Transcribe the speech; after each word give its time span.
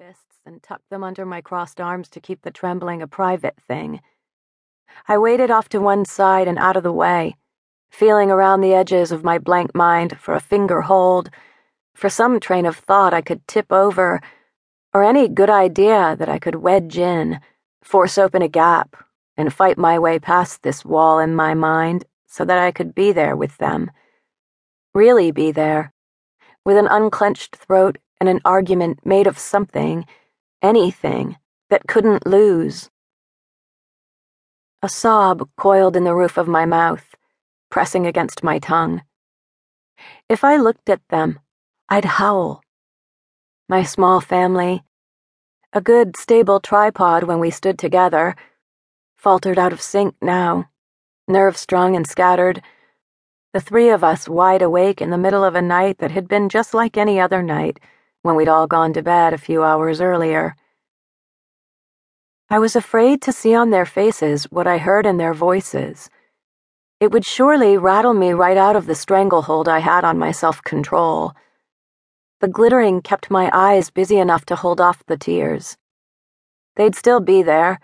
fists 0.00 0.40
and 0.46 0.62
tucked 0.62 0.88
them 0.88 1.04
under 1.04 1.26
my 1.26 1.42
crossed 1.42 1.78
arms 1.78 2.08
to 2.08 2.20
keep 2.20 2.40
the 2.40 2.50
trembling 2.50 3.02
a 3.02 3.06
private 3.06 3.56
thing. 3.68 4.00
I 5.06 5.18
waded 5.18 5.50
off 5.50 5.68
to 5.70 5.78
one 5.78 6.06
side 6.06 6.48
and 6.48 6.58
out 6.58 6.74
of 6.74 6.82
the 6.82 6.92
way, 6.92 7.36
feeling 7.90 8.30
around 8.30 8.62
the 8.62 8.72
edges 8.72 9.12
of 9.12 9.24
my 9.24 9.38
blank 9.38 9.74
mind 9.74 10.18
for 10.18 10.32
a 10.32 10.40
finger 10.40 10.80
hold, 10.82 11.28
for 11.94 12.08
some 12.08 12.40
train 12.40 12.64
of 12.64 12.78
thought 12.78 13.12
I 13.12 13.20
could 13.20 13.46
tip 13.46 13.70
over, 13.70 14.22
or 14.94 15.04
any 15.04 15.28
good 15.28 15.50
idea 15.50 16.16
that 16.18 16.30
I 16.30 16.38
could 16.38 16.54
wedge 16.54 16.96
in, 16.96 17.38
force 17.82 18.16
open 18.16 18.40
a 18.40 18.48
gap, 18.48 18.96
and 19.36 19.52
fight 19.52 19.76
my 19.76 19.98
way 19.98 20.18
past 20.18 20.62
this 20.62 20.82
wall 20.82 21.18
in 21.18 21.34
my 21.34 21.52
mind 21.52 22.06
so 22.26 22.46
that 22.46 22.58
I 22.58 22.72
could 22.72 22.94
be 22.94 23.12
there 23.12 23.36
with 23.36 23.58
them. 23.58 23.90
Really 24.94 25.30
be 25.30 25.52
there, 25.52 25.92
with 26.64 26.78
an 26.78 26.88
unclenched 26.90 27.56
throat 27.56 27.98
and 28.20 28.28
an 28.28 28.40
argument 28.44 29.04
made 29.04 29.26
of 29.26 29.38
something, 29.38 30.04
anything, 30.62 31.36
that 31.70 31.86
couldn't 31.88 32.26
lose. 32.26 32.90
A 34.82 34.88
sob 34.88 35.48
coiled 35.56 35.96
in 35.96 36.04
the 36.04 36.14
roof 36.14 36.36
of 36.36 36.46
my 36.46 36.66
mouth, 36.66 37.14
pressing 37.70 38.06
against 38.06 38.44
my 38.44 38.58
tongue. 38.58 39.02
If 40.28 40.44
I 40.44 40.56
looked 40.56 40.88
at 40.90 41.06
them, 41.08 41.40
I'd 41.88 42.04
howl. 42.04 42.62
My 43.68 43.82
small 43.82 44.20
family, 44.20 44.84
a 45.72 45.80
good, 45.80 46.16
stable 46.16 46.60
tripod 46.60 47.24
when 47.24 47.38
we 47.38 47.50
stood 47.50 47.78
together, 47.78 48.36
faltered 49.16 49.58
out 49.58 49.72
of 49.72 49.80
sync 49.80 50.14
now, 50.20 50.68
nerve 51.28 51.56
strung 51.56 51.96
and 51.96 52.06
scattered 52.06 52.62
the 53.52 53.60
three 53.60 53.90
of 53.90 54.04
us 54.04 54.28
wide 54.28 54.62
awake 54.62 55.00
in 55.00 55.10
the 55.10 55.18
middle 55.18 55.42
of 55.42 55.56
a 55.56 55.62
night 55.62 55.98
that 55.98 56.12
had 56.12 56.28
been 56.28 56.48
just 56.48 56.72
like 56.72 56.96
any 56.96 57.18
other 57.18 57.42
night 57.42 57.80
when 58.22 58.36
we'd 58.36 58.48
all 58.48 58.66
gone 58.66 58.92
to 58.92 59.02
bed 59.02 59.32
a 59.32 59.38
few 59.38 59.62
hours 59.62 60.00
earlier. 60.00 60.54
I 62.48 62.58
was 62.58 62.74
afraid 62.74 63.22
to 63.22 63.32
see 63.32 63.54
on 63.54 63.70
their 63.70 63.86
faces 63.86 64.44
what 64.50 64.66
I 64.66 64.78
heard 64.78 65.06
in 65.06 65.16
their 65.16 65.34
voices. 65.34 66.10
It 66.98 67.12
would 67.12 67.24
surely 67.24 67.78
rattle 67.78 68.12
me 68.12 68.32
right 68.32 68.56
out 68.56 68.76
of 68.76 68.86
the 68.86 68.94
stranglehold 68.94 69.68
I 69.68 69.78
had 69.78 70.04
on 70.04 70.18
my 70.18 70.32
self 70.32 70.62
control. 70.62 71.32
The 72.40 72.48
glittering 72.48 73.02
kept 73.02 73.30
my 73.30 73.50
eyes 73.52 73.90
busy 73.90 74.18
enough 74.18 74.44
to 74.46 74.56
hold 74.56 74.80
off 74.80 75.04
the 75.06 75.16
tears. 75.16 75.76
They'd 76.76 76.94
still 76.94 77.20
be 77.20 77.42
there, 77.42 77.78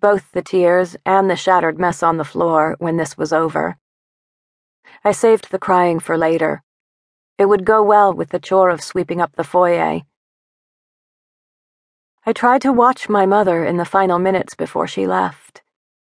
both 0.00 0.32
the 0.32 0.42
tears 0.42 0.96
and 1.06 1.30
the 1.30 1.36
shattered 1.36 1.78
mess 1.78 2.02
on 2.02 2.16
the 2.16 2.24
floor, 2.24 2.76
when 2.78 2.96
this 2.96 3.16
was 3.16 3.32
over. 3.32 3.78
I 5.04 5.12
saved 5.12 5.50
the 5.50 5.58
crying 5.58 6.00
for 6.00 6.18
later. 6.18 6.62
It 7.40 7.48
would 7.48 7.64
go 7.64 7.82
well 7.82 8.12
with 8.12 8.28
the 8.28 8.38
chore 8.38 8.68
of 8.68 8.82
sweeping 8.82 9.18
up 9.18 9.34
the 9.34 9.44
foyer. 9.44 10.02
I 12.26 12.34
tried 12.34 12.60
to 12.60 12.70
watch 12.70 13.08
my 13.08 13.24
mother 13.24 13.64
in 13.64 13.78
the 13.78 13.86
final 13.86 14.18
minutes 14.18 14.54
before 14.54 14.86
she 14.86 15.06
left, 15.06 15.62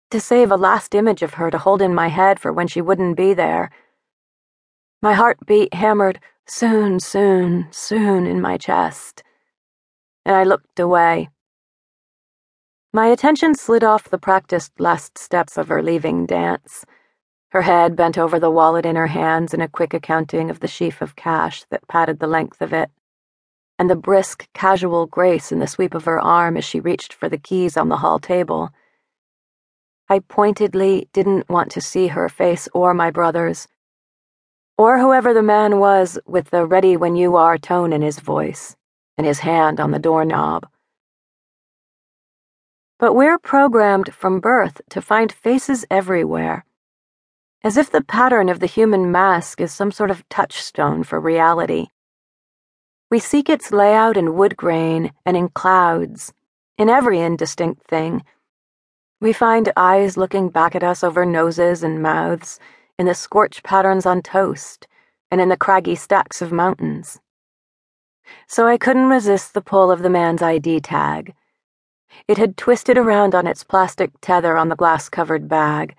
to 0.09 0.19
save 0.19 0.51
a 0.51 0.57
last 0.57 0.93
image 0.93 1.21
of 1.21 1.35
her 1.35 1.49
to 1.49 1.57
hold 1.57 1.81
in 1.81 1.95
my 1.95 2.09
head 2.09 2.37
for 2.37 2.51
when 2.51 2.67
she 2.67 2.81
wouldn't 2.81 3.15
be 3.15 3.33
there. 3.33 3.71
My 5.01 5.13
heartbeat 5.13 5.73
hammered 5.73 6.19
soon, 6.47 6.99
soon, 6.99 7.69
soon 7.71 8.27
in 8.27 8.41
my 8.41 8.57
chest, 8.57 9.23
and 10.25 10.35
I 10.35 10.43
looked 10.43 10.81
away. 10.81 11.29
My 12.91 13.07
attention 13.07 13.55
slid 13.55 13.85
off 13.85 14.09
the 14.09 14.17
practiced 14.17 14.81
last 14.81 15.17
steps 15.17 15.57
of 15.57 15.69
her 15.69 15.81
leaving 15.81 16.25
dance 16.25 16.83
her 17.51 17.63
head 17.63 17.97
bent 17.97 18.17
over 18.17 18.39
the 18.39 18.49
wallet 18.49 18.85
in 18.85 18.95
her 18.95 19.07
hands 19.07 19.53
in 19.53 19.59
a 19.59 19.67
quick 19.67 19.93
accounting 19.93 20.49
of 20.49 20.61
the 20.61 20.67
sheaf 20.67 21.01
of 21.01 21.17
cash 21.17 21.65
that 21.69 21.87
padded 21.87 22.19
the 22.19 22.27
length 22.27 22.61
of 22.61 22.71
it, 22.71 22.89
and 23.77 23.89
the 23.89 23.95
brisk, 23.95 24.47
casual 24.53 25.05
grace 25.05 25.51
in 25.51 25.59
the 25.59 25.67
sweep 25.67 25.93
of 25.93 26.05
her 26.05 26.19
arm 26.19 26.55
as 26.55 26.63
she 26.63 26.79
reached 26.79 27.11
for 27.11 27.27
the 27.27 27.37
keys 27.37 27.75
on 27.75 27.89
the 27.89 27.97
hall 27.97 28.19
table. 28.19 28.69
I 30.07 30.19
pointedly 30.19 31.09
didn't 31.11 31.49
want 31.49 31.71
to 31.71 31.81
see 31.81 32.07
her 32.07 32.29
face 32.29 32.69
or 32.73 32.93
my 32.93 33.11
brother's, 33.11 33.67
or 34.77 34.97
whoever 34.97 35.33
the 35.33 35.43
man 35.43 35.77
was 35.79 36.17
with 36.25 36.51
the 36.51 36.65
ready 36.65 36.95
when 36.95 37.17
you 37.17 37.35
are 37.35 37.57
tone 37.57 37.91
in 37.91 38.01
his 38.01 38.19
voice 38.19 38.77
and 39.17 39.27
his 39.27 39.39
hand 39.39 39.81
on 39.81 39.91
the 39.91 39.99
doorknob. 39.99 40.67
But 42.97 43.13
we're 43.13 43.37
programmed 43.39 44.13
from 44.13 44.39
birth 44.39 44.79
to 44.91 45.01
find 45.01 45.33
faces 45.33 45.85
everywhere 45.91 46.65
as 47.63 47.77
if 47.77 47.91
the 47.91 48.03
pattern 48.03 48.49
of 48.49 48.59
the 48.59 48.65
human 48.65 49.11
mask 49.11 49.61
is 49.61 49.71
some 49.71 49.91
sort 49.91 50.09
of 50.09 50.27
touchstone 50.29 51.03
for 51.03 51.19
reality. 51.19 51.87
We 53.11 53.19
seek 53.19 53.49
its 53.49 53.71
layout 53.71 54.17
in 54.17 54.35
wood 54.35 54.57
grain 54.57 55.11
and 55.25 55.37
in 55.37 55.49
clouds, 55.49 56.33
in 56.77 56.89
every 56.89 57.19
indistinct 57.19 57.85
thing. 57.87 58.23
We 59.19 59.33
find 59.33 59.71
eyes 59.77 60.17
looking 60.17 60.49
back 60.49 60.75
at 60.75 60.83
us 60.83 61.03
over 61.03 61.25
noses 61.25 61.83
and 61.83 62.01
mouths, 62.01 62.59
in 62.97 63.05
the 63.05 63.13
scorch 63.13 63.61
patterns 63.61 64.05
on 64.05 64.23
toast, 64.23 64.87
and 65.29 65.39
in 65.39 65.49
the 65.49 65.57
craggy 65.57 65.95
stacks 65.95 66.41
of 66.41 66.51
mountains. 66.51 67.19
So 68.47 68.65
I 68.65 68.77
couldn't 68.77 69.09
resist 69.09 69.53
the 69.53 69.61
pull 69.61 69.91
of 69.91 70.01
the 70.01 70.09
man's 70.09 70.41
ID 70.41 70.79
tag. 70.81 71.35
It 72.27 72.37
had 72.37 72.57
twisted 72.57 72.97
around 72.97 73.35
on 73.35 73.45
its 73.45 73.63
plastic 73.63 74.11
tether 74.21 74.57
on 74.57 74.69
the 74.69 74.75
glass 74.75 75.09
covered 75.09 75.47
bag 75.47 75.95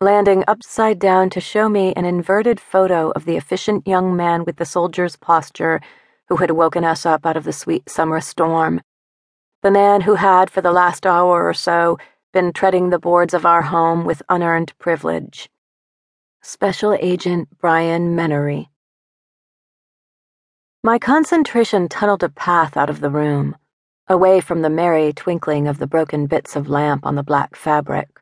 landing 0.00 0.44
upside 0.46 0.98
down 0.98 1.30
to 1.30 1.40
show 1.40 1.70
me 1.70 1.94
an 1.94 2.04
inverted 2.04 2.60
photo 2.60 3.10
of 3.12 3.24
the 3.24 3.34
efficient 3.38 3.88
young 3.88 4.14
man 4.14 4.44
with 4.44 4.56
the 4.56 4.64
soldier's 4.64 5.16
posture 5.16 5.80
who 6.28 6.36
had 6.36 6.50
woken 6.50 6.84
us 6.84 7.06
up 7.06 7.24
out 7.24 7.36
of 7.36 7.44
the 7.44 7.52
sweet 7.52 7.88
summer 7.88 8.20
storm. 8.20 8.82
The 9.62 9.70
man 9.70 10.02
who 10.02 10.16
had, 10.16 10.50
for 10.50 10.60
the 10.60 10.72
last 10.72 11.06
hour 11.06 11.48
or 11.48 11.54
so, 11.54 11.96
been 12.34 12.52
treading 12.52 12.90
the 12.90 12.98
boards 12.98 13.32
of 13.32 13.46
our 13.46 13.62
home 13.62 14.04
with 14.04 14.22
unearned 14.28 14.76
privilege. 14.78 15.48
Special 16.42 16.92
Agent 17.00 17.48
Brian 17.58 18.14
Menery. 18.14 18.66
My 20.84 20.98
concentration 20.98 21.88
tunneled 21.88 22.22
a 22.22 22.28
path 22.28 22.76
out 22.76 22.90
of 22.90 23.00
the 23.00 23.10
room, 23.10 23.56
away 24.08 24.42
from 24.42 24.60
the 24.60 24.68
merry 24.68 25.14
twinkling 25.14 25.66
of 25.66 25.78
the 25.78 25.86
broken 25.86 26.26
bits 26.26 26.54
of 26.54 26.68
lamp 26.68 27.06
on 27.06 27.14
the 27.14 27.22
black 27.22 27.56
fabric 27.56 28.20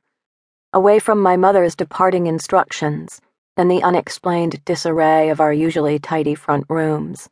away 0.75 0.99
from 0.99 1.23
my 1.23 1.37
mother's 1.37 1.77
departing 1.77 2.27
instructions 2.27 3.21
and 3.57 3.71
the 3.71 3.83
unexplained 3.85 4.63
disarray 4.65 5.29
of 5.29 5.41
our 5.41 5.53
usually 5.53 6.01
tidy 6.01 6.35
front 6.35 6.67
rooms. 6.69 7.29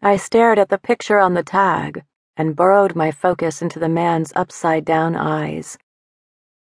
I 0.00 0.16
stared 0.16 0.56
at 0.56 0.68
the 0.68 0.78
picture 0.78 1.18
on 1.18 1.34
the 1.34 1.42
tag 1.42 2.04
and 2.36 2.54
burrowed 2.54 2.94
my 2.94 3.10
focus 3.10 3.60
into 3.60 3.80
the 3.80 3.88
man's 3.88 4.32
upside 4.36 4.84
down 4.84 5.16
eyes. 5.16 5.76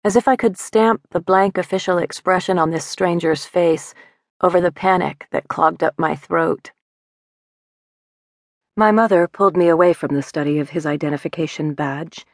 As 0.04 0.16
if 0.16 0.28
I 0.28 0.36
could 0.36 0.60
stamp 0.60 1.02
the 1.10 1.20
blank 1.20 1.58
official 1.58 1.98
expression 1.98 2.60
on 2.60 2.70
this 2.70 2.86
stranger's 2.86 3.46
face 3.46 3.96
over 4.42 4.62
the 4.62 4.72
panic 4.72 5.26
that 5.32 5.48
clogged 5.48 5.84
up 5.84 5.96
my 5.98 6.16
throat. 6.16 6.72
My 8.76 8.92
mother 8.92 9.28
pulled 9.28 9.58
me 9.58 9.70
away 9.70 9.94
from 9.94 10.14
the 10.14 10.22
study 10.22 10.60
of 10.60 10.70
his 10.70 10.86
identification 10.86 11.74
badge 11.74 12.28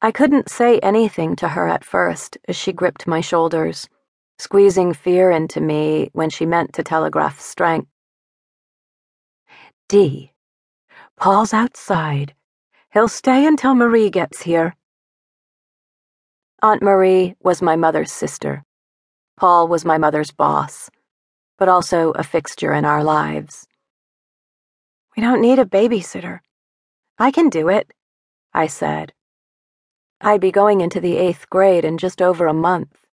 I 0.00 0.12
couldn't 0.12 0.50
say 0.50 0.78
anything 0.78 1.34
to 1.36 1.48
her 1.48 1.66
at 1.66 1.84
first 1.84 2.38
as 2.46 2.56
she 2.56 2.72
gripped 2.72 3.06
my 3.06 3.20
shoulders, 3.20 3.88
squeezing 4.38 4.92
fear 4.92 5.30
into 5.30 5.60
me 5.60 6.10
when 6.12 6.30
she 6.30 6.46
meant 6.46 6.72
to 6.74 6.84
telegraph 6.84 7.40
strength. 7.40 7.88
Dee. 9.88 10.32
Paul's 11.16 11.52
outside. 11.52 12.34
He'll 12.92 13.08
stay 13.08 13.46
until 13.46 13.74
Marie 13.74 14.10
gets 14.10 14.42
here. 14.42 14.76
Aunt 16.62 16.82
Marie 16.82 17.34
was 17.42 17.62
my 17.62 17.74
mother's 17.74 18.12
sister. 18.12 18.64
Paul 19.36 19.68
was 19.68 19.84
my 19.84 19.98
mother's 19.98 20.30
boss, 20.30 20.90
but 21.58 21.68
also 21.68 22.12
a 22.12 22.22
fixture 22.22 22.72
in 22.72 22.84
our 22.84 23.02
lives. 23.02 23.66
We 25.16 25.22
don't 25.22 25.40
need 25.40 25.58
a 25.58 25.64
babysitter. 25.64 26.40
I 27.18 27.30
can 27.30 27.48
do 27.48 27.68
it, 27.68 27.92
I 28.52 28.66
said 28.68 29.12
I'd 30.20 30.40
be 30.40 30.50
going 30.50 30.80
into 30.80 31.00
the 31.00 31.16
eighth 31.16 31.48
grade 31.48 31.84
in 31.84 31.96
just 31.96 32.20
over 32.20 32.46
a 32.46 32.52
month. 32.52 33.06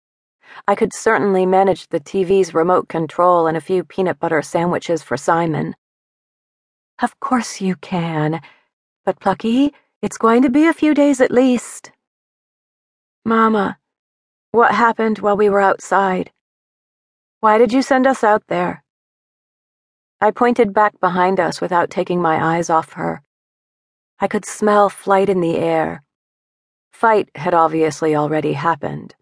I 0.66 0.74
could 0.74 0.94
certainly 0.94 1.44
manage 1.44 1.88
the 1.88 2.00
TV's 2.00 2.54
remote 2.54 2.88
control 2.88 3.46
and 3.46 3.58
a 3.58 3.60
few 3.60 3.84
peanut 3.84 4.18
butter 4.18 4.40
sandwiches 4.40 5.02
for 5.02 5.18
Simon. 5.18 5.76
Of 7.02 7.20
course 7.20 7.60
you 7.60 7.76
can, 7.76 8.40
but 9.04 9.20
Plucky, 9.20 9.74
it's 10.00 10.16
going 10.16 10.42
to 10.42 10.50
be 10.50 10.66
a 10.66 10.72
few 10.72 10.94
days 10.94 11.20
at 11.20 11.30
least. 11.30 11.92
Mama, 13.22 13.78
what 14.52 14.74
happened 14.74 15.18
while 15.18 15.36
we 15.36 15.50
were 15.50 15.60
outside? 15.60 16.30
Why 17.40 17.58
did 17.58 17.72
you 17.72 17.82
send 17.82 18.06
us 18.06 18.24
out 18.24 18.44
there? 18.48 18.82
I 20.22 20.30
pointed 20.30 20.72
back 20.72 20.98
behind 21.00 21.38
us 21.38 21.60
without 21.60 21.90
taking 21.90 22.22
my 22.22 22.56
eyes 22.56 22.70
off 22.70 22.94
her. 22.94 23.20
I 24.20 24.26
could 24.26 24.46
smell 24.46 24.88
flight 24.88 25.28
in 25.28 25.42
the 25.42 25.58
air 25.58 26.03
Fight 26.94 27.28
had 27.34 27.54
obviously 27.54 28.14
already 28.14 28.52
happened. 28.52 29.16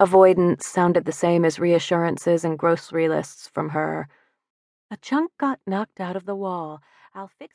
Avoidance 0.00 0.66
sounded 0.66 1.04
the 1.04 1.12
same 1.12 1.44
as 1.44 1.60
reassurances 1.60 2.46
and 2.46 2.58
grocery 2.58 3.10
lists 3.10 3.46
from 3.46 3.68
her. 3.68 4.08
A 4.90 4.96
chunk 4.96 5.32
got 5.38 5.60
knocked 5.66 6.00
out 6.00 6.16
of 6.16 6.24
the 6.24 6.34
wall. 6.34 6.80
I'll 7.14 7.28
fix 7.28 7.52